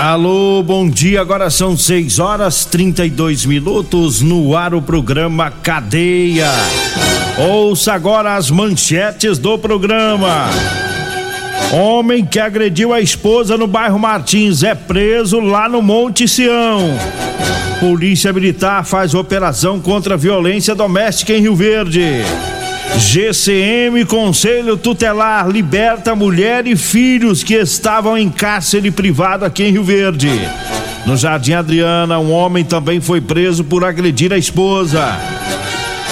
[0.00, 1.20] Alô, bom dia.
[1.20, 6.48] Agora são 6 horas 32 minutos no ar o programa Cadeia.
[7.36, 10.48] Ouça agora as manchetes do programa.
[11.70, 16.98] Homem que agrediu a esposa no bairro Martins é preso lá no Monte Sião.
[17.78, 22.22] Polícia Militar faz operação contra a violência doméstica em Rio Verde.
[22.98, 29.84] GCM Conselho Tutelar liberta mulher e filhos que estavam em cárcere privado aqui em Rio
[29.84, 30.30] Verde.
[31.06, 35.16] No Jardim Adriana, um homem também foi preso por agredir a esposa.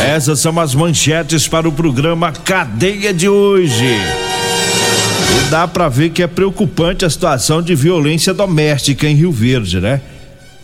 [0.00, 3.84] Essas são as manchetes para o programa Cadeia de hoje.
[3.84, 9.80] E dá para ver que é preocupante a situação de violência doméstica em Rio Verde,
[9.80, 10.00] né?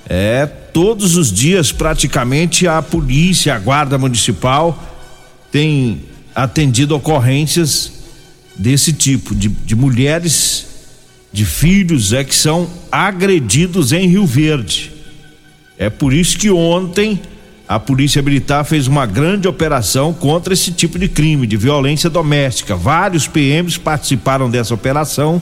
[0.08, 4.94] É, todos os dias praticamente a polícia, a guarda municipal
[5.55, 6.00] tem
[6.34, 7.92] atendido ocorrências
[8.56, 10.66] desse tipo, de, de mulheres,
[11.33, 14.91] de filhos, é que são agredidos em Rio Verde.
[15.78, 17.22] É por isso que ontem
[17.69, 22.75] a Polícia Militar fez uma grande operação contra esse tipo de crime, de violência doméstica.
[22.75, 25.41] Vários PMs participaram dessa operação.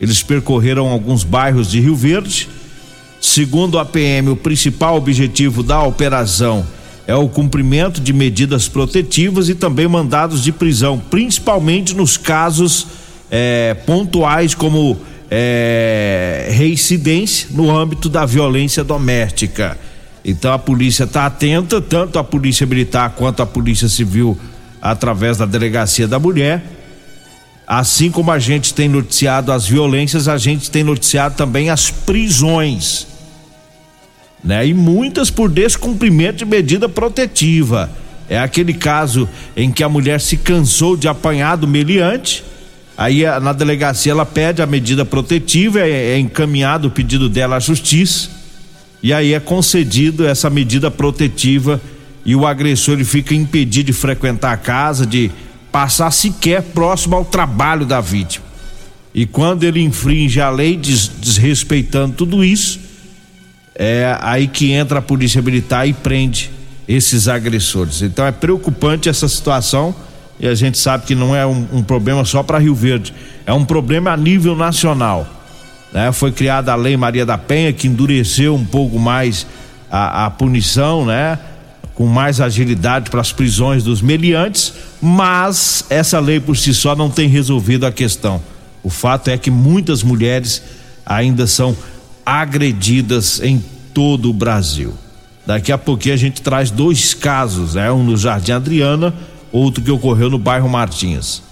[0.00, 2.48] Eles percorreram alguns bairros de Rio Verde.
[3.20, 6.64] Segundo a PM, o principal objetivo da operação
[7.10, 12.86] é o cumprimento de medidas protetivas e também mandados de prisão, principalmente nos casos
[13.28, 14.96] é, pontuais como
[15.28, 19.76] é, reincidência no âmbito da violência doméstica.
[20.24, 24.38] Então a polícia está atenta, tanto a polícia militar quanto a polícia civil,
[24.80, 26.62] através da delegacia da mulher.
[27.66, 33.08] Assim como a gente tem noticiado as violências, a gente tem noticiado também as prisões
[34.42, 34.66] né?
[34.66, 37.90] E muitas por descumprimento de medida protetiva.
[38.28, 42.44] É aquele caso em que a mulher se cansou de apanhar do meliante,
[42.96, 47.60] aí na delegacia ela pede a medida protetiva, é, é encaminhado o pedido dela à
[47.60, 48.30] justiça,
[49.02, 51.80] e aí é concedido essa medida protetiva
[52.24, 55.30] e o agressor ele fica impedido de frequentar a casa, de
[55.72, 58.44] passar sequer próximo ao trabalho da vítima.
[59.14, 62.78] E quando ele infringe a lei, des, desrespeitando tudo isso,
[63.82, 66.50] é aí que entra a polícia militar e prende
[66.86, 68.02] esses agressores.
[68.02, 69.94] Então é preocupante essa situação
[70.38, 73.14] e a gente sabe que não é um, um problema só para Rio Verde,
[73.46, 75.26] é um problema a nível nacional.
[75.94, 76.12] Né?
[76.12, 79.46] Foi criada a Lei Maria da Penha que endureceu um pouco mais
[79.90, 81.38] a, a punição, né?
[81.94, 87.08] Com mais agilidade para as prisões dos meliantes, mas essa lei por si só não
[87.08, 88.42] tem resolvido a questão.
[88.82, 90.62] O fato é que muitas mulheres
[91.04, 91.74] ainda são
[92.24, 94.94] agredidas em todo o Brasil.
[95.46, 97.90] Daqui a pouquinho a gente traz dois casos, né?
[97.90, 99.14] Um no Jardim Adriana,
[99.50, 101.42] outro que ocorreu no bairro Martins.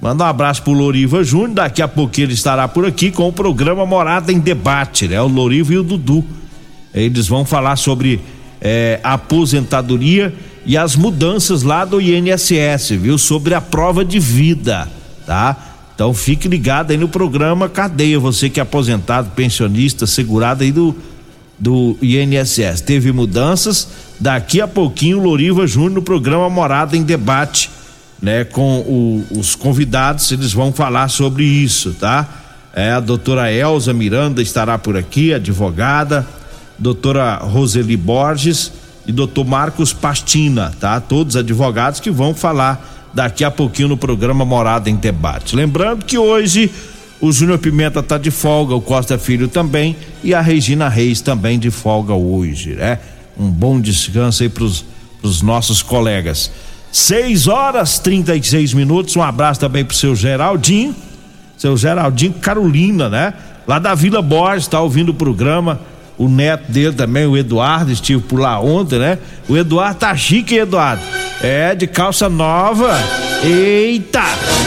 [0.00, 3.32] Manda um abraço pro Loriva Júnior, daqui a pouquinho ele estará por aqui com o
[3.32, 5.20] programa Morada em Debate, né?
[5.20, 6.24] O Loriva e o Dudu.
[6.92, 8.20] Eles vão falar sobre
[8.60, 10.34] é, aposentadoria
[10.66, 13.16] e as mudanças lá do INSS, viu?
[13.18, 14.88] Sobre a prova de vida,
[15.26, 15.69] tá?
[16.00, 20.96] Então fique ligado aí no programa Cadeia, você que é aposentado, pensionista, segurado aí do,
[21.58, 22.80] do INSS.
[22.80, 23.86] Teve mudanças,
[24.18, 27.68] daqui a pouquinho o Loriva Júnior no programa Morada em Debate,
[28.18, 28.44] né?
[28.44, 32.26] Com o, os convidados, eles vão falar sobre isso, tá?
[32.74, 36.26] É, a doutora Elza Miranda estará por aqui, advogada,
[36.78, 38.72] doutora Roseli Borges
[39.06, 40.98] e doutor Marcos Pastina, tá?
[40.98, 45.56] Todos advogados que vão falar daqui a pouquinho no programa Morada em Debate.
[45.56, 46.70] Lembrando que hoje
[47.20, 51.58] o Júnior Pimenta tá de folga, o Costa Filho também e a Regina Reis também
[51.58, 52.98] de folga hoje, né?
[53.38, 54.84] Um bom descanso aí pros,
[55.20, 56.50] pros nossos colegas.
[56.92, 59.14] 6 horas 36 minutos.
[59.16, 60.94] Um abraço também pro seu Geraldinho.
[61.56, 63.34] Seu Geraldinho Carolina, né?
[63.66, 65.80] Lá da Vila Borges, tá ouvindo o programa.
[66.18, 69.18] O neto dele também, o Eduardo, estive por lá ontem, né?
[69.48, 71.02] O Eduardo tá chique, Eduardo.
[71.42, 72.98] É, de calça nova.
[73.42, 74.22] Eita!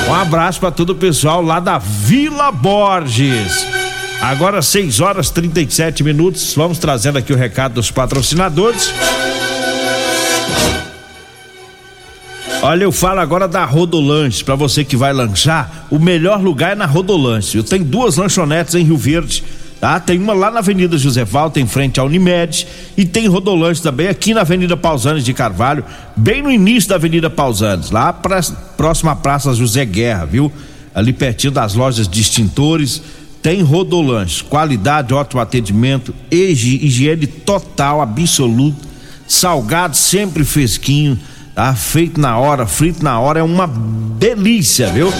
[0.07, 3.65] Um abraço para todo o pessoal lá da Vila Borges.
[4.19, 6.53] Agora 6 horas 37 minutos.
[6.55, 8.91] Vamos trazendo aqui o recado dos patrocinadores.
[12.63, 16.75] Olha, eu falo agora da Rodolanche, para você que vai lanchar, o melhor lugar é
[16.75, 17.57] na Rodolanche.
[17.57, 19.43] Eu tenho duas lanchonetes em Rio Verde,
[19.83, 19.99] tá?
[19.99, 22.65] Tem uma lá na Avenida José Valta, em frente à Unimed,
[22.95, 25.83] e tem Rodolanche também aqui na Avenida Pausanes de Carvalho,
[26.15, 28.39] bem no início da Avenida Pausanes, lá pra,
[28.77, 30.49] próxima à Praça José Guerra, viu?
[30.95, 33.01] Ali pertinho das lojas de extintores,
[33.41, 38.87] tem Rodolanche, qualidade, ótimo atendimento, higiene total, absoluto,
[39.27, 41.19] salgado sempre fresquinho,
[41.53, 41.75] tá?
[41.75, 43.67] Feito na hora, frito na hora, é uma
[44.17, 45.11] delícia, viu?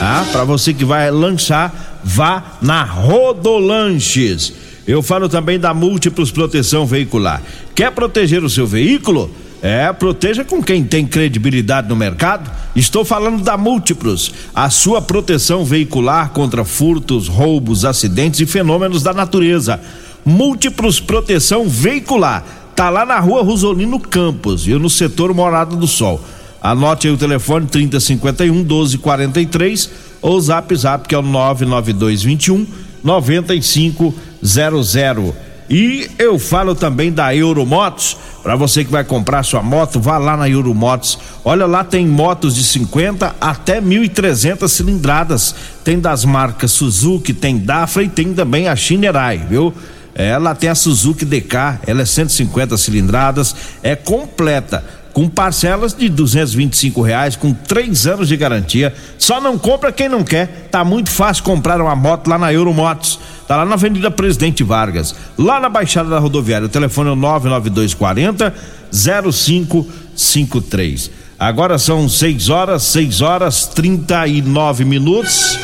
[0.00, 4.52] Ah, para você que vai lanchar, vá na Rodolanches.
[4.86, 7.42] Eu falo também da Múltiplos Proteção Veicular.
[7.74, 9.30] Quer proteger o seu veículo?
[9.62, 12.50] É, proteja com quem tem credibilidade no mercado.
[12.74, 19.14] Estou falando da Múltiplos, a sua proteção veicular contra furtos, roubos, acidentes e fenômenos da
[19.14, 19.80] natureza.
[20.24, 22.44] Múltiplos Proteção Veicular
[22.74, 26.20] tá lá na rua Rosolino Campos, e no setor Morada do Sol.
[26.60, 29.90] Anote aí o telefone 3051 1243
[30.22, 32.66] ou zap zap que é o 99221
[33.04, 35.34] 9500.
[35.68, 40.36] E eu falo também da Euromotos, para você que vai comprar sua moto, vá lá
[40.36, 41.18] na Euromotos.
[41.44, 45.54] Olha lá tem motos de 50 até 1.300 cilindradas.
[45.82, 49.72] Tem das marcas Suzuki, tem Dafra e tem também a Shinerai, viu?
[50.14, 57.02] Ela tem a Suzuki DK, ela é 150 cilindradas, é completa, com parcelas de 225
[57.02, 58.94] reais, com três anos de garantia.
[59.18, 60.68] Só não compra quem não quer.
[60.70, 63.20] Tá muito fácil comprar uma moto lá na Euromotos.
[63.46, 66.66] Tá lá na Avenida Presidente Vargas, lá na Baixada da Rodoviária.
[66.66, 68.52] O telefone é o 99240
[68.90, 71.10] 0553.
[71.38, 75.58] Agora são 6 horas, 6 horas 39 minutos.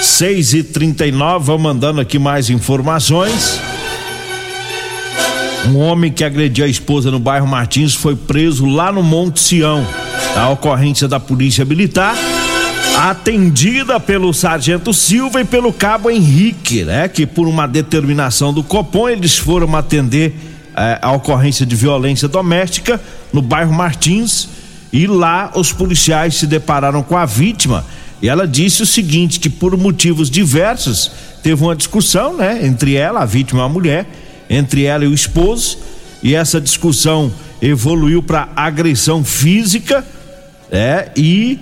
[0.00, 3.60] 6 e 39 vamos mandando aqui mais informações.
[5.64, 9.84] Um homem que agrediu a esposa no bairro Martins foi preso lá no Monte Sião.
[10.36, 12.14] A ocorrência da Polícia Militar,
[12.96, 17.08] atendida pelo Sargento Silva e pelo Cabo Henrique, né?
[17.08, 20.34] Que por uma determinação do Copom eles foram atender
[20.76, 23.00] eh, a ocorrência de violência doméstica
[23.32, 24.48] no bairro Martins
[24.92, 27.84] e lá os policiais se depararam com a vítima
[28.20, 31.10] e ela disse o seguinte que por motivos diversos
[31.42, 32.64] teve uma discussão, né?
[32.64, 34.06] Entre ela, a vítima e a mulher
[34.48, 35.78] entre ela e o esposo,
[36.22, 40.04] e essa discussão evoluiu para agressão física,
[40.70, 41.58] é, e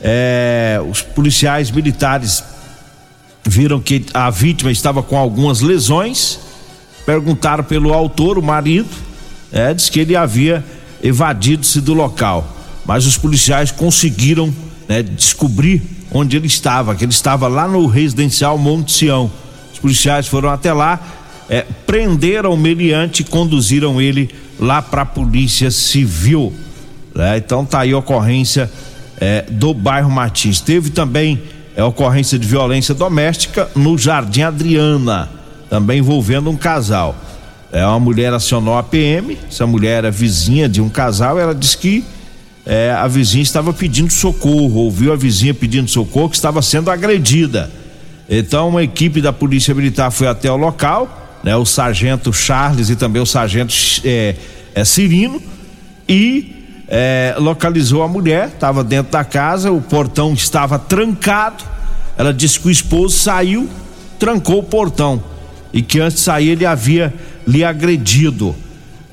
[0.00, 2.42] é, os policiais militares
[3.44, 6.38] viram que a vítima estava com algumas lesões,
[7.04, 8.88] perguntaram pelo autor, o marido,
[9.52, 10.64] é, disse que ele havia
[11.02, 14.52] evadido-se do local, mas os policiais conseguiram
[14.88, 19.30] né, descobrir onde ele estava, que ele estava lá no residencial Monte Sião.
[19.72, 21.00] Os policiais foram até lá,
[21.48, 26.52] é, prenderam o meliante e conduziram ele lá para a polícia civil.
[27.14, 27.38] Né?
[27.38, 28.70] Então tá aí a ocorrência
[29.20, 30.60] é, do bairro Martins.
[30.60, 31.40] Teve também
[31.76, 35.28] é, ocorrência de violência doméstica no Jardim Adriana,
[35.68, 37.14] também envolvendo um casal.
[37.72, 41.76] É, uma mulher acionou a PM, essa mulher era vizinha de um casal, ela disse
[41.76, 42.04] que
[42.64, 47.70] é, a vizinha estava pedindo socorro, ouviu a vizinha pedindo socorro que estava sendo agredida.
[48.28, 52.96] Então uma equipe da Polícia Militar foi até o local, né, o sargento Charles e
[52.96, 53.74] também o sargento
[54.04, 54.34] é,
[54.74, 55.40] é, Cirino
[56.08, 56.54] e
[56.88, 61.64] é, localizou a mulher, estava dentro da casa, o portão estava trancado.
[62.16, 63.68] Ela disse que o esposo saiu,
[64.18, 65.22] trancou o portão
[65.72, 67.12] e que antes de sair ele havia
[67.46, 68.54] lhe agredido.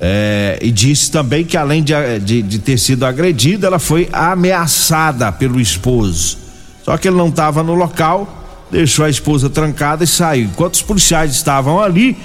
[0.00, 5.30] É, e disse também que além de, de, de, ter sido agredida, ela foi ameaçada
[5.32, 6.38] pelo esposo.
[6.84, 8.43] Só que ele não estava no local
[8.74, 10.46] deixou a esposa trancada e saiu.
[10.46, 12.16] Enquanto os policiais estavam ali,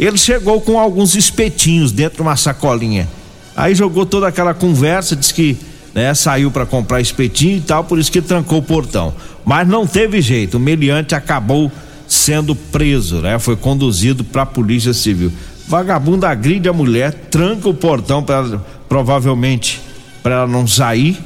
[0.00, 3.06] ele chegou com alguns espetinhos dentro de uma sacolinha.
[3.54, 5.58] Aí jogou toda aquela conversa, disse que
[5.94, 9.12] né, saiu para comprar espetinho e tal, por isso que trancou o portão.
[9.44, 11.70] Mas não teve jeito, o meliante acabou
[12.06, 13.38] sendo preso, né?
[13.38, 15.30] Foi conduzido para a Polícia Civil.
[15.66, 19.78] Vagabundo agride a mulher, tranca o portão para provavelmente
[20.22, 21.18] para ela não sair.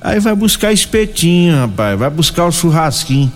[0.00, 3.30] Aí vai buscar espetinho, rapaz, vai buscar o churrasquinho.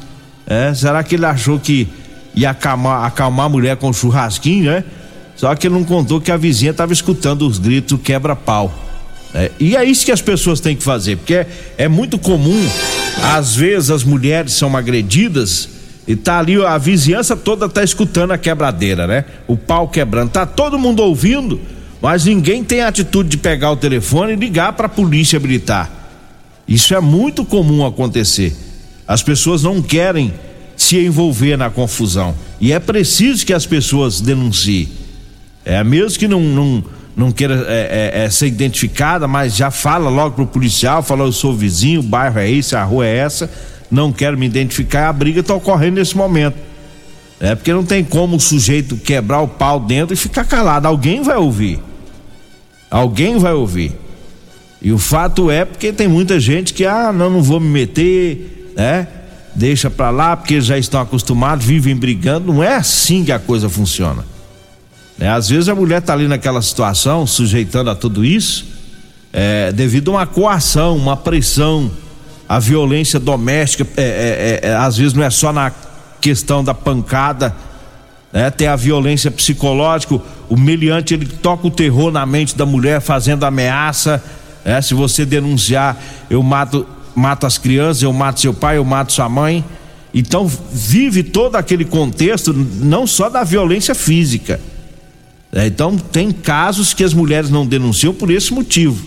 [0.47, 1.89] É, será que ele achou que
[2.35, 4.85] ia acalmar, acalmar a mulher com churrasquinho, né?
[5.35, 8.73] Só que ele não contou que a vizinha estava escutando os gritos quebra-pau.
[9.35, 12.67] É, e é isso que as pessoas têm que fazer, porque é, é muito comum,
[13.23, 15.69] às vezes as mulheres são agredidas
[16.07, 19.25] e tá ali a vizinhança toda tá escutando a quebradeira, né?
[19.47, 21.61] O pau quebrando, tá todo mundo ouvindo,
[22.01, 25.91] mas ninguém tem a atitude de pegar o telefone e ligar para a polícia militar.
[26.67, 28.57] Isso é muito comum acontecer.
[29.07, 30.33] As pessoas não querem
[30.77, 34.89] se envolver na confusão e é preciso que as pessoas denunciem.
[35.65, 36.85] É mesmo que não, não
[37.17, 41.33] não queira é, é, é, ser identificada, mas já fala logo pro policial, fala eu
[41.33, 43.51] sou vizinho, o bairro é esse, a rua é essa,
[43.91, 46.57] não quero me identificar, a briga está ocorrendo nesse momento.
[47.41, 51.23] É porque não tem como o sujeito quebrar o pau dentro e ficar calado, alguém
[51.23, 51.81] vai ouvir.
[52.91, 53.93] Alguém vai ouvir.
[54.83, 58.66] E o fato é porque tem muita gente que ah, não, não vou me meter,
[58.77, 59.09] né?
[59.55, 63.71] Deixa pra lá porque já estão acostumados, vivem brigando, não é assim que a coisa
[63.71, 64.23] funciona.
[65.17, 65.31] Né?
[65.31, 68.67] Às vezes a mulher está ali naquela situação, sujeitando a tudo isso,
[69.33, 71.91] é, devido a uma coação, uma pressão,
[72.47, 75.73] a violência doméstica, é, é, é, é às vezes não é só na
[76.21, 77.55] questão da pancada,
[78.33, 78.51] né?
[78.51, 83.45] tem a violência psicológica, o meliante ele toca o terror na mente da mulher, fazendo
[83.45, 84.23] ameaça,
[84.65, 84.83] né?
[84.83, 85.97] se você denunciar,
[86.29, 86.87] eu mato,
[87.17, 89.65] mato as crianças, eu mato seu pai, eu mato sua mãe.
[90.15, 94.61] Então vive todo aquele contexto, não só da violência física
[95.57, 99.07] é, então tem casos que as mulheres não denunciam por esse motivo,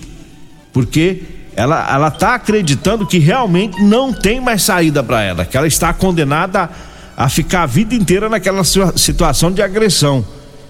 [0.74, 1.22] porque
[1.56, 5.94] ela ela está acreditando que realmente não tem mais saída para ela, que ela está
[5.94, 6.70] condenada
[7.16, 10.25] a, a ficar a vida inteira naquela situação de agressão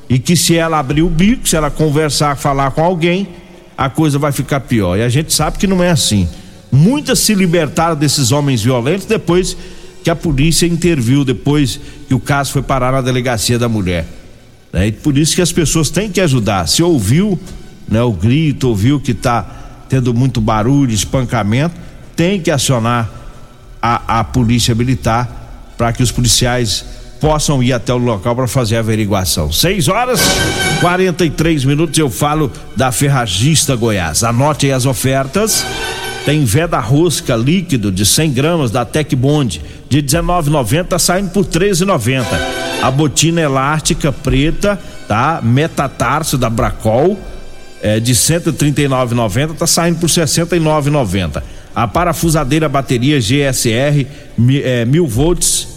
[0.09, 3.29] e que se ela abrir o bico, se ela conversar, falar com alguém,
[3.77, 4.97] a coisa vai ficar pior.
[4.97, 6.27] E a gente sabe que não é assim.
[6.71, 9.57] Muitas se libertaram desses homens violentos depois
[10.03, 14.05] que a polícia interviu, depois que o caso foi parar na delegacia da mulher.
[14.71, 14.87] Né?
[14.87, 16.67] E por isso que as pessoas têm que ajudar.
[16.67, 17.39] Se ouviu
[17.87, 19.43] né, o grito, ouviu que está
[19.89, 21.75] tendo muito barulho, espancamento,
[22.15, 23.09] tem que acionar
[23.81, 26.85] a, a polícia militar para que os policiais
[27.19, 29.51] possam ir até o local para fazer a averiguação.
[29.51, 30.21] 6 horas
[30.79, 34.23] 43 minutos eu falo da Ferragista Goiás.
[34.23, 35.65] Anote aí as ofertas.
[36.29, 39.59] Tem veda rosca líquido de 100 gramas da Tec Bond
[39.89, 42.23] de 19,90 saindo por 13,90.
[42.83, 45.41] A botina elástica preta, tá?
[45.41, 47.19] Metatarso da Bracol
[47.81, 51.41] é, de 139,90 tá saindo por 69,90.
[51.73, 54.05] A parafusadeira bateria GSR
[54.63, 55.67] é, mil volts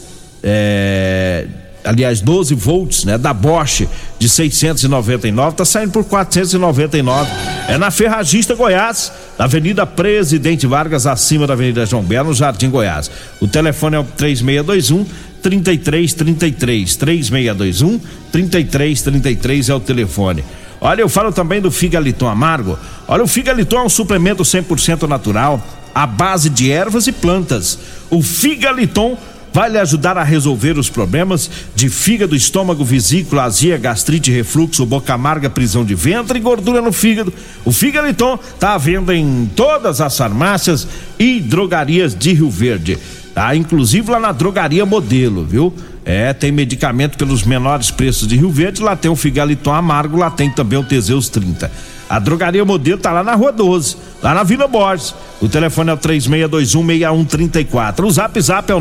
[0.42, 1.46] é,
[1.84, 3.86] aliás 12 volts, né, da Bosch
[4.18, 7.30] de 699 tá saindo por 499.
[7.68, 12.70] É na Ferragista Goiás, na Avenida Presidente Vargas, acima da Avenida João Belo, no Jardim
[12.70, 13.10] Goiás.
[13.40, 15.04] O telefone é o 3621
[15.42, 20.44] 3333 3621 3333 é o telefone.
[20.80, 22.78] Olha, eu falo também do Figaliton Amargo.
[23.06, 27.78] Olha, o Figaliton é um suplemento 100% natural, à base de ervas e plantas.
[28.10, 29.16] O Figaliton
[29.52, 35.12] vai lhe ajudar a resolver os problemas de fígado, estômago, vesícula, azia, gastrite, refluxo, boca
[35.12, 37.32] amarga, prisão de ventre e gordura no fígado.
[37.64, 40.86] O Figaliton está à venda em todas as farmácias
[41.18, 42.98] e drogarias de Rio Verde.
[43.34, 43.54] Tá?
[43.54, 45.72] Inclusive lá na drogaria modelo, viu?
[46.04, 50.30] É, tem medicamento pelos menores preços de Rio Verde, lá tem o Figaliton amargo, lá
[50.30, 51.70] tem também o Teseus 30.
[52.12, 55.14] A drogaria modelo tá lá na Rua 12, lá na Vila Borges.
[55.40, 58.04] O telefone é o 36216134.
[58.04, 58.80] O zap zap é o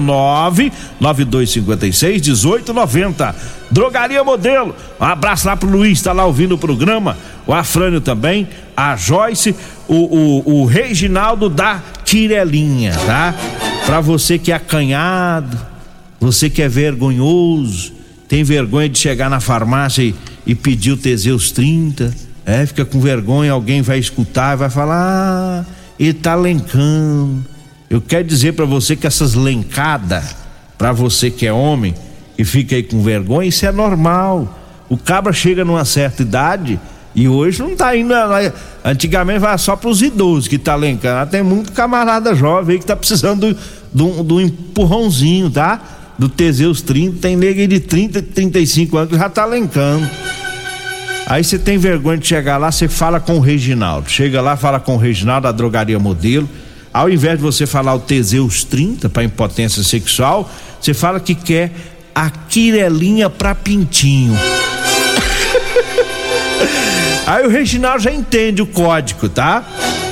[1.00, 3.34] 992561890.
[3.72, 4.76] Drogaria Modelo.
[5.00, 7.16] Um abraço lá pro Luiz, tá lá ouvindo o programa.
[7.48, 9.56] O Afrânio também, a Joyce,
[9.88, 13.34] o, o, o Reginaldo da Quirelinha, tá?
[13.86, 15.58] Pra você que é acanhado,
[16.20, 17.94] você que é vergonhoso,
[18.28, 20.14] tem vergonha de chegar na farmácia e,
[20.46, 25.66] e pedir o Teseus 30 é, fica com vergonha, alguém vai escutar vai falar, ah,
[26.00, 27.46] ele tá lencando.
[27.90, 30.36] Eu quero dizer para você que essas lencadas,
[30.78, 31.94] para você que é homem,
[32.38, 34.58] e fica aí com vergonha, isso é normal.
[34.90, 36.80] O cabra chega numa certa idade
[37.14, 38.14] e hoje não tá indo.
[38.84, 41.30] Antigamente vai só para os idosos que tá lencando.
[41.30, 43.56] Tem muito camarada jovem aí que tá precisando
[43.94, 45.82] do, do, empurrãozinho, tá?
[46.18, 50.10] Do Teseus 30, tem nega de 30, 35 anos que já tá lencando.
[51.32, 54.10] Aí você tem vergonha de chegar lá, você fala com o Reginaldo.
[54.10, 56.50] Chega lá, fala com o Reginaldo da drogaria modelo.
[56.92, 61.72] Ao invés de você falar o Teseus 30 para impotência sexual, você fala que quer
[62.14, 64.38] a quirelinha para pintinho.
[67.26, 69.64] Aí o Reginaldo já entende o código, tá?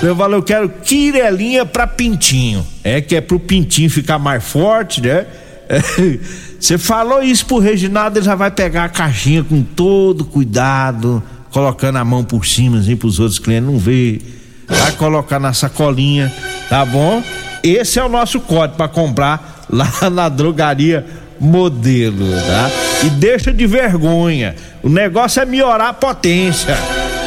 [0.02, 2.66] Eu falo, eu quero quirelinha para pintinho.
[2.82, 5.26] É que é pro pintinho ficar mais forte, né?
[6.60, 11.98] Você falou isso pro Reginaldo, ele já vai pegar a caixinha com todo cuidado, colocando
[11.98, 14.22] a mão por cima, assim, pros outros clientes não ver.
[14.68, 16.34] vai colocar na sacolinha,
[16.68, 17.24] tá bom?
[17.64, 21.06] Esse é o nosso código para comprar lá na drogaria
[21.40, 22.70] modelo, tá?
[23.06, 24.56] E deixa de vergonha.
[24.84, 26.78] O negócio é melhorar a potência.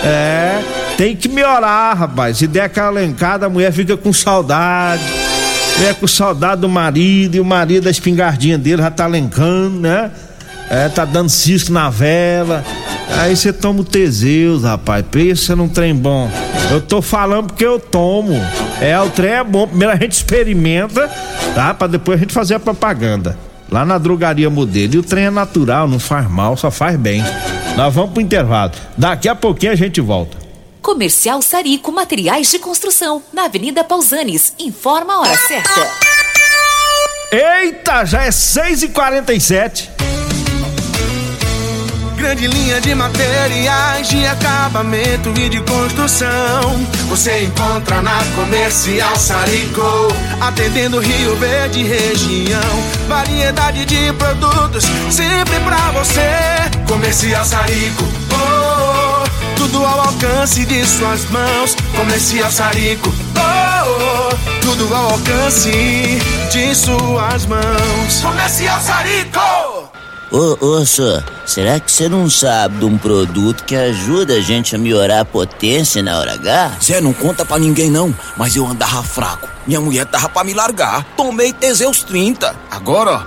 [0.04, 0.60] É,
[0.96, 2.38] tem que melhorar, rapaz.
[2.38, 5.02] Se der aquela lencada, a mulher fica com saudade.
[5.82, 10.12] É com saudade do marido e o marido, a espingardinha dele já tá lencando, né?
[10.70, 12.64] É, tá dando cisco na vela.
[13.18, 15.04] Aí você toma o Teseus, rapaz.
[15.10, 16.30] Pensa num trem bom.
[16.70, 18.40] Eu tô falando porque eu tomo.
[18.80, 19.66] É, o trem é bom.
[19.66, 21.10] Primeiro a gente experimenta,
[21.52, 21.74] tá?
[21.74, 23.36] Pra depois a gente fazer a propaganda
[23.68, 24.94] lá na drogaria modelo.
[24.94, 27.24] E o trem é natural, não faz mal, só faz bem.
[27.76, 28.70] Nós vamos pro intervalo.
[28.96, 30.41] Daqui a pouquinho a gente volta.
[30.82, 34.52] Comercial Sarico Materiais de Construção, na Avenida Pausanes.
[34.58, 35.90] Informa a hora certa.
[37.30, 39.92] Eita, já é 6 e 47
[42.22, 46.86] grande linha de materiais de acabamento e de construção.
[47.08, 49.82] Você encontra na Comercial Sarico,
[50.40, 52.60] atendendo Rio Verde região.
[53.08, 56.30] Variedade de produtos sempre pra você.
[56.86, 58.04] Comercial Sarico,
[59.72, 61.74] tudo ao alcance de suas mãos.
[61.96, 65.70] Comercial Sarico, oh, oh, tudo ao alcance
[66.52, 68.20] de suas mãos.
[68.20, 69.40] Comercial Sarico.
[70.30, 74.74] Ô, ô, senhor, será que você não sabe de um produto que ajuda a gente
[74.74, 76.76] a melhorar a potência na hora H?
[76.82, 79.48] Zé, não conta pra ninguém não, mas eu andava fraco.
[79.66, 81.04] Minha mulher tava pra me largar.
[81.16, 82.54] Tomei Teseus 30.
[82.70, 83.26] Agora,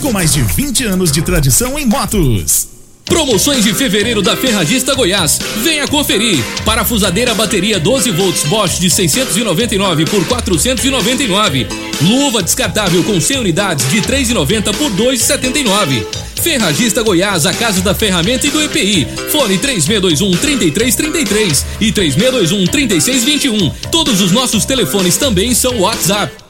[0.00, 2.68] com mais de 20 anos de tradição em motos.
[3.04, 5.38] Promoções de fevereiro da Ferragista Goiás.
[5.62, 6.42] Venha conferir.
[6.64, 11.66] Parafusadeira bateria 12 volts Bosch de 699 por 499.
[12.02, 16.06] Luva descartável com 100 unidades de 3,90 por 2,79.
[16.40, 19.06] Ferragista Goiás, a casa da ferramenta e do EPI.
[19.30, 23.70] Fone 3621 3333 e 3621 3621.
[23.90, 26.49] Todos os nossos telefones também são WhatsApp.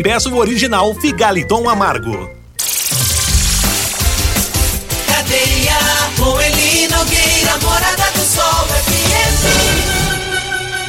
[0.00, 2.30] e peça o original Figaliton Amargo.
[5.06, 5.76] Cadeia,
[6.18, 9.36] Moeli Nogueira, Morada do Sol, FM.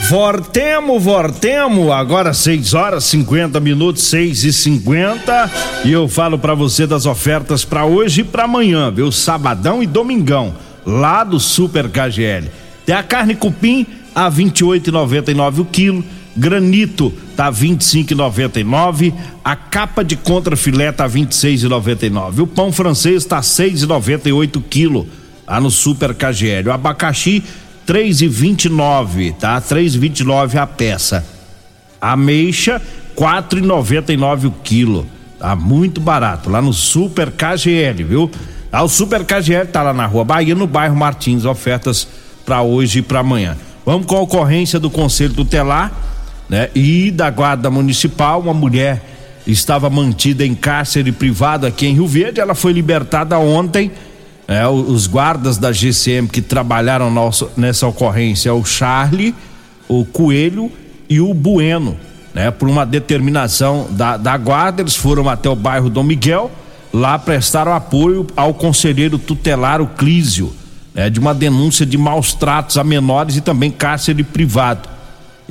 [0.07, 5.51] Vortemo, Vortemo, agora 6 horas 50 minutos, 6 e 50
[5.83, 9.11] e eu falo para você das ofertas para hoje e para amanhã, viu?
[9.11, 12.49] Sabadão e domingão, lá do Super KGL.
[12.85, 16.01] Tem a carne cupim a 28,99 o quilo
[16.35, 19.13] Granito tá 25,99,
[19.43, 22.39] a capa de contra filé tá 26,99.
[22.39, 25.07] O pão francês tá 6,98 quilo
[25.45, 26.69] lá no Super KGL.
[26.69, 27.43] O abacaxi
[27.85, 29.59] 3,29, tá?
[29.59, 31.25] 3,29 a peça.
[31.99, 32.81] A ameixa
[33.15, 35.05] 4,99 o quilo.
[35.37, 38.31] Tá muito barato lá no Super KGL, viu?
[38.69, 42.07] Tá, o Super KGL tá lá na Rua Bahia, no bairro Martins, ofertas
[42.45, 43.57] para hoje e para amanhã.
[43.85, 45.91] Vamos com a ocorrência do Conselho Tutelar
[46.51, 46.69] né?
[46.75, 49.01] E da guarda municipal, uma mulher
[49.47, 53.89] estava mantida em cárcere privado aqui em Rio Verde, ela foi libertada ontem.
[54.45, 54.67] Né?
[54.67, 59.33] Os guardas da GCM que trabalharam nosso, nessa ocorrência, o Charlie,
[59.87, 60.69] o Coelho
[61.09, 61.97] e o Bueno.
[62.33, 62.51] né?
[62.51, 66.51] Por uma determinação da, da guarda, eles foram até o bairro Dom Miguel,
[66.91, 70.51] lá prestaram apoio ao conselheiro tutelar o Clísio,
[70.93, 71.09] né?
[71.09, 74.90] De uma denúncia de maus tratos a menores e também cárcere privado.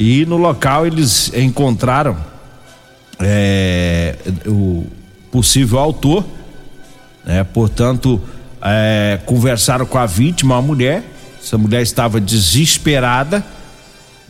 [0.00, 2.16] E no local eles encontraram
[3.18, 4.86] é, o
[5.30, 6.24] possível autor,
[7.22, 7.44] né?
[7.44, 8.18] Portanto,
[8.62, 11.04] é, conversaram com a vítima, a mulher.
[11.38, 13.44] Essa mulher estava desesperada.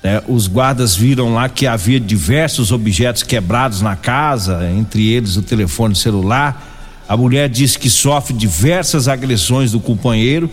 [0.03, 0.21] Né?
[0.27, 5.95] Os guardas viram lá que havia diversos objetos quebrados na casa, entre eles o telefone
[5.95, 6.67] celular.
[7.09, 10.51] A mulher disse que sofre diversas agressões do companheiro,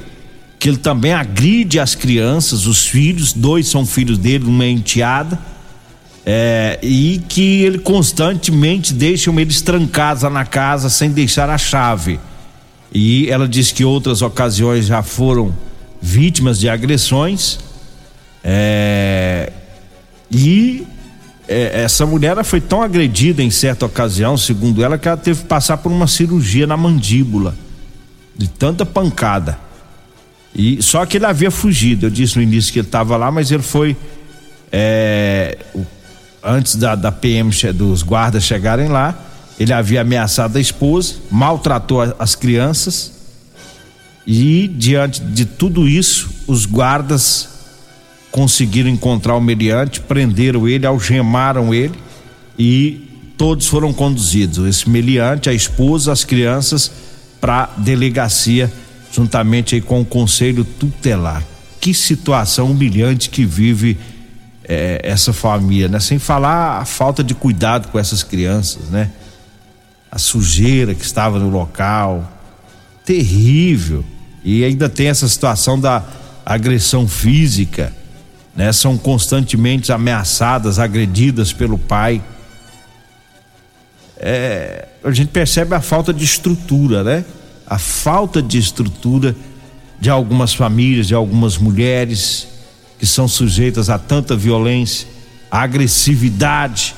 [0.59, 5.39] que ele também agride as crianças, os filhos, dois são filhos dele, uma é enteada,
[6.25, 12.19] é, e que ele constantemente deixam eles trancados na casa sem deixar a chave.
[12.91, 15.55] E ela disse que outras ocasiões já foram
[16.01, 17.59] vítimas de agressões.
[18.43, 19.51] É,
[20.31, 20.85] e
[21.47, 25.47] é, essa mulher foi tão agredida em certa ocasião, segundo ela, que ela teve que
[25.47, 27.55] passar por uma cirurgia na mandíbula,
[28.35, 29.66] de tanta pancada.
[30.57, 32.07] E só que ele havia fugido.
[32.07, 33.95] Eu disse no início que ele estava lá, mas ele foi
[34.71, 35.57] é,
[36.43, 39.27] antes da, da PM dos guardas chegarem lá
[39.59, 43.11] ele havia ameaçado a esposa, maltratou as crianças
[44.25, 47.49] e diante de tudo isso, os guardas
[48.29, 51.95] conseguiram encontrar o meliante, prenderam ele, algemaram ele
[52.57, 56.91] e todos foram conduzidos, esse meliante, a esposa, as crianças
[57.41, 58.71] para delegacia
[59.11, 61.43] juntamente aí com o conselho tutelar.
[61.79, 63.97] Que situação humilhante que vive
[64.63, 65.99] eh, essa família, né?
[65.99, 69.11] Sem falar a falta de cuidado com essas crianças, né?
[70.11, 72.31] a sujeira que estava no local.
[73.05, 74.03] Terrível.
[74.43, 76.03] E ainda tem essa situação da
[76.45, 77.93] agressão física,
[78.55, 78.71] né?
[78.71, 82.21] São constantemente ameaçadas, agredidas pelo pai.
[84.17, 87.25] É, a gente percebe a falta de estrutura, né?
[87.69, 89.35] A falta de estrutura
[89.99, 92.47] de algumas famílias, de algumas mulheres
[92.97, 95.07] que são sujeitas a tanta violência,
[95.51, 96.95] a agressividade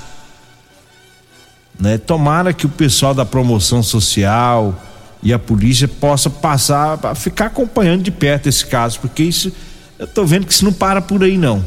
[1.80, 1.98] né?
[1.98, 4.78] Tomara que o pessoal da promoção social
[5.24, 9.52] e a polícia possa passar a ficar acompanhando de perto esse caso, porque isso
[9.98, 11.64] eu tô vendo que isso não para por aí não.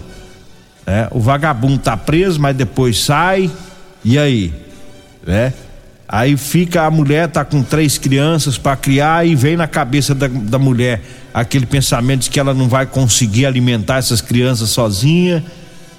[0.87, 1.09] Né?
[1.11, 3.51] O vagabundo tá preso, mas depois sai
[4.05, 4.53] e aí,
[5.27, 5.55] né?
[6.09, 10.29] Aí fica a mulher tá com três crianças para criar e vem na cabeça da,
[10.29, 11.01] da mulher
[11.33, 15.43] aquele pensamento de que ela não vai conseguir alimentar essas crianças sozinha.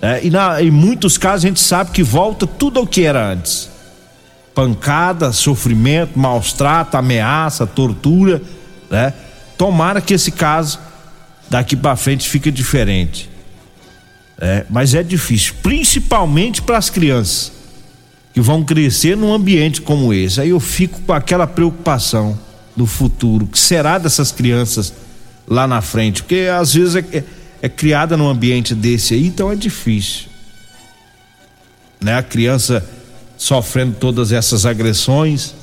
[0.02, 0.20] Né?
[0.24, 3.74] E na, em muitos casos a gente sabe que volta tudo ao que era antes
[4.54, 8.42] pancada, sofrimento, maus tratos, ameaça, tortura,
[8.90, 9.14] né?
[9.58, 10.80] Tomara que esse caso
[11.50, 13.30] daqui para frente fique diferente.
[14.40, 17.52] É, mas é difícil, principalmente para as crianças
[18.34, 20.42] que vão crescer num ambiente como esse.
[20.42, 22.38] Aí eu fico com aquela preocupação
[22.76, 24.92] do futuro, que será dessas crianças
[25.48, 27.24] lá na frente, porque às vezes é, é,
[27.62, 30.26] é criada num ambiente desse aí, então é difícil.
[32.02, 32.18] Né?
[32.18, 32.84] A criança
[33.38, 35.54] sofrendo todas essas agressões,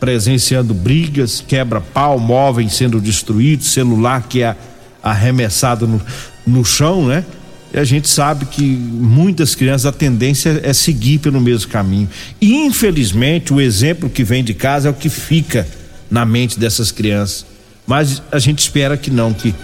[0.00, 4.56] presenciando brigas, quebra-pau, móveis sendo destruídos, celular que é
[5.02, 6.00] arremessado no,
[6.46, 7.24] no chão, né?
[7.72, 12.08] E a gente sabe que muitas crianças a tendência é seguir pelo mesmo caminho.
[12.40, 15.66] E infelizmente o exemplo que vem de casa é o que fica
[16.10, 17.46] na mente dessas crianças.
[17.86, 19.54] Mas a gente espera que não, que,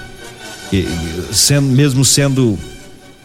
[1.32, 2.58] sendo, mesmo sendo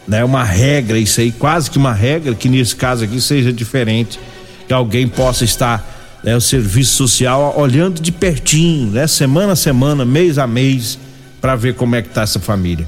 [0.06, 0.24] né?
[0.24, 4.18] Uma regra, isso aí, quase que uma regra, que nesse caso aqui seja diferente,
[4.66, 9.06] que alguém possa estar, né, o serviço social olhando de pertinho, né?
[9.06, 10.98] Semana a semana, mês a mês,
[11.40, 12.86] para ver como é que tá essa família.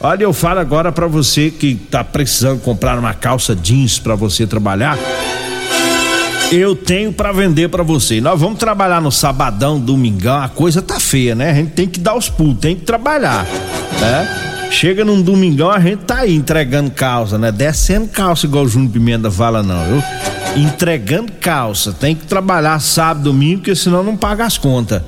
[0.00, 4.46] Olha, eu falo agora para você que tá precisando comprar uma calça jeans para você
[4.46, 4.96] trabalhar.
[6.52, 8.20] Eu tenho para vender para você.
[8.20, 11.50] Nós vamos trabalhar no sabadão, domingão, a coisa tá feia, né?
[11.50, 13.44] A gente tem que dar os pulos, tem que trabalhar,
[14.00, 14.68] né?
[14.70, 17.50] Chega num domingão, a gente tá aí entregando calça, né?
[17.50, 20.02] Descendo calça igual o Júnior Pimenta fala, não, viu?
[20.56, 21.92] Entregando calça.
[21.92, 25.02] Tem que trabalhar sábado, domingo, porque senão não paga as contas,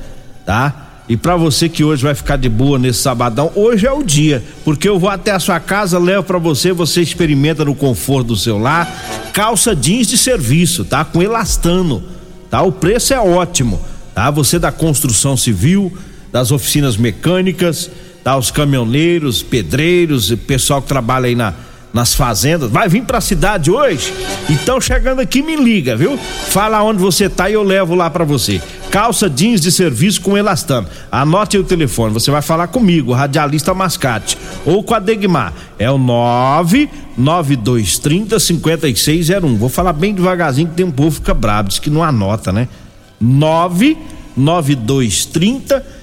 [0.44, 0.89] tá?
[1.10, 4.44] E para você que hoje vai ficar de boa nesse sabadão, hoje é o dia,
[4.64, 8.36] porque eu vou até a sua casa, levo para você, você experimenta no conforto do
[8.36, 8.86] seu lar,
[9.32, 11.04] calça jeans de serviço, tá?
[11.04, 12.00] Com elastano,
[12.48, 12.62] tá?
[12.62, 13.80] O preço é ótimo,
[14.14, 14.30] tá?
[14.30, 15.92] Você da construção civil,
[16.30, 17.90] das oficinas mecânicas,
[18.22, 18.36] tá?
[18.36, 21.54] Os caminhoneiros, pedreiros, pessoal que trabalha aí na,
[21.92, 24.14] nas fazendas, vai vir pra cidade hoje?
[24.48, 26.16] Então chegando aqui me liga, viu?
[26.16, 28.62] Fala onde você tá e eu levo lá para você.
[28.90, 30.88] Calça jeans de serviço com elastano.
[31.10, 34.38] Anote aí o telefone, você vai falar comigo, radialista Mascate.
[34.64, 35.52] ou com a Degmar.
[35.78, 39.56] É o 99230 5601.
[39.56, 42.50] Vou falar bem devagarzinho que tem um povo que fica brabo, diz que não anota,
[42.52, 42.66] né?
[43.20, 45.99] 99230 5601.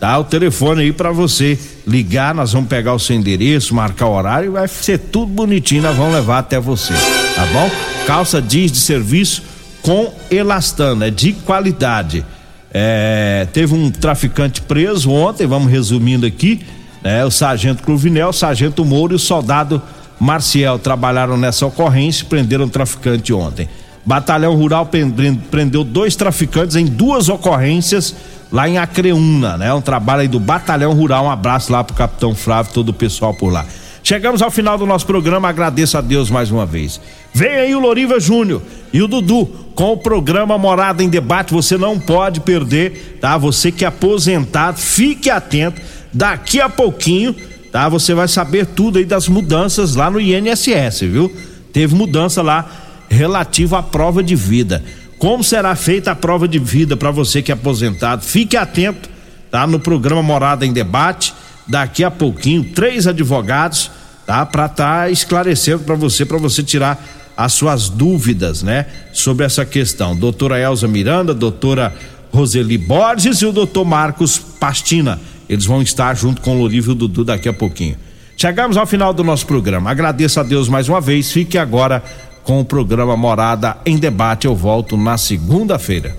[0.00, 4.12] Tá o telefone aí para você ligar, nós vamos pegar o seu endereço, marcar o
[4.12, 6.92] horário vai ser tudo bonitinho, nós vamos levar até você,
[7.34, 7.70] tá bom?
[8.06, 9.42] Calça jeans de serviço
[9.80, 12.24] com elastano, é de qualidade.
[12.72, 16.60] É, teve um traficante preso ontem, vamos resumindo aqui,
[17.02, 17.24] né?
[17.24, 19.80] O sargento Cruvinel, o sargento Moura e o soldado
[20.20, 23.68] Marcial trabalharam nessa ocorrência e prenderam o traficante ontem.
[24.06, 24.88] Batalhão Rural
[25.50, 28.14] prendeu dois traficantes em duas ocorrências
[28.52, 29.74] lá em Acreúna, né?
[29.74, 31.24] Um trabalho aí do Batalhão Rural.
[31.24, 33.66] Um abraço lá pro Capitão Flávio, todo o pessoal por lá.
[34.04, 37.00] Chegamos ao final do nosso programa, agradeço a Deus mais uma vez.
[37.34, 41.52] Vem aí o Loriva Júnior e o Dudu com o programa Morada em Debate.
[41.52, 43.36] Você não pode perder, tá?
[43.36, 45.82] Você que é aposentado, fique atento.
[46.12, 47.34] Daqui a pouquinho,
[47.72, 47.88] tá?
[47.88, 51.34] Você vai saber tudo aí das mudanças lá no INSS, viu?
[51.72, 54.82] Teve mudança lá relativa à prova de vida.
[55.18, 58.22] Como será feita a prova de vida para você que é aposentado?
[58.22, 59.08] Fique atento,
[59.50, 59.66] tá?
[59.66, 61.34] No programa Morada em Debate.
[61.66, 63.90] Daqui a pouquinho, três advogados,
[64.24, 64.44] tá?
[64.46, 67.04] Para estar tá esclarecendo para você, para você tirar
[67.36, 68.86] as suas dúvidas, né?
[69.12, 70.14] Sobre essa questão.
[70.14, 71.94] Doutora Elza Miranda, doutora
[72.30, 75.18] Roseli Borges e o doutor Marcos Pastina.
[75.48, 77.96] Eles vão estar junto com o Lorívio Dudu daqui a pouquinho.
[78.36, 79.90] Chegamos ao final do nosso programa.
[79.90, 81.32] Agradeço a Deus mais uma vez.
[81.32, 82.02] Fique agora
[82.46, 84.46] com o programa Morada em Debate.
[84.46, 86.14] Eu volto na segunda-feira.